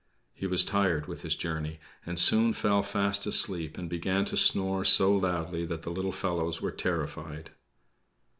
He 0.33 0.47
was 0.47 0.65
tired 0.65 1.05
with 1.05 1.21
his 1.21 1.35
journey, 1.35 1.79
and 2.07 2.17
soon 2.17 2.53
fell 2.53 2.81
fast 2.81 3.27
asleep, 3.27 3.77
and 3.77 3.87
began 3.87 4.25
to 4.25 4.35
snore 4.35 4.83
so 4.83 5.15
loudly 5.15 5.63
that 5.67 5.83
the 5.83 5.91
little 5.91 6.11
fellows 6.11 6.59
were 6.59 6.71
terrified. 6.71 7.51